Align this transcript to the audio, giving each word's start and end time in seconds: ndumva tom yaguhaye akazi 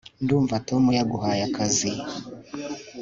ndumva 0.23 0.55
tom 0.67 0.83
yaguhaye 0.97 1.41
akazi 1.49 1.89